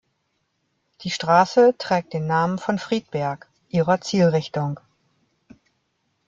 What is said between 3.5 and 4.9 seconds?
ihrer Zielrichtung.